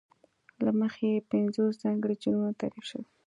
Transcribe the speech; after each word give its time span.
له 0.65 0.71
مخې 0.79 1.07
یې 1.13 1.25
پینځوس 1.31 1.73
ځانګړي 1.83 2.15
جرمونه 2.23 2.53
تعریف 2.61 2.85
شول. 2.89 3.03